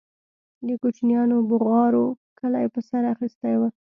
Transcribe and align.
د 0.67 0.69
كوچنيانو 0.81 1.37
بوغارو 1.49 2.05
كلى 2.39 2.63
په 2.73 2.79
سر 2.87 3.03
اخيستى 3.13 3.53
و. 3.57 3.61